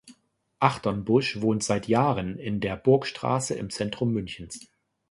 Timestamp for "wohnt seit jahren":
1.41-2.39